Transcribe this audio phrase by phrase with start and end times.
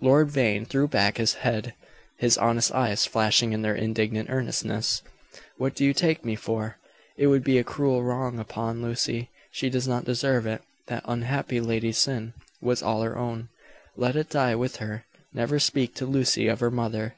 [0.00, 1.72] Lord Vane threw back his head,
[2.18, 5.02] his honest eyes flashing in their indignant earnestness.
[5.56, 6.78] "What do you take me for?"
[7.16, 9.30] "It would be a cruel wrong upon Lucy.
[9.52, 10.62] She does not deserve it.
[10.88, 13.50] That unhappy lady's sin was all her own;
[13.96, 15.04] let it die with her.
[15.32, 17.14] Never speak to Lucy of her mother."